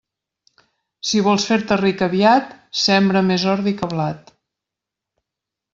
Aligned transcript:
Si 1.09 1.21
vols 1.27 1.45
fer-te 1.49 1.77
ric 1.83 2.01
aviat, 2.07 2.57
sembra 2.85 3.25
més 3.31 3.47
ordi 3.55 3.79
que 3.83 3.95
blat. 3.95 4.35